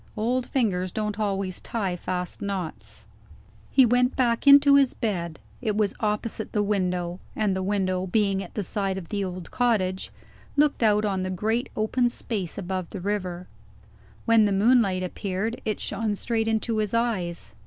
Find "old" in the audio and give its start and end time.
0.17-0.47, 9.23-9.51